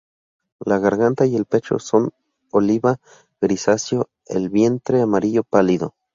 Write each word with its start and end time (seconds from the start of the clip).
La 0.65 0.79
garganta 0.79 1.27
y 1.27 1.35
el 1.35 1.45
pecho 1.45 1.77
son 1.77 2.09
oliva 2.49 2.97
grisáceo; 3.39 4.09
el 4.25 4.49
vientre 4.49 4.99
amarillo 5.03 5.43
pálido. 5.43 5.93